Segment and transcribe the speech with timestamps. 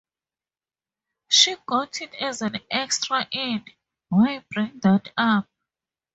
[1.29, 3.63] She got it as an extra in
[4.09, 5.47] "Why Bring That Up?".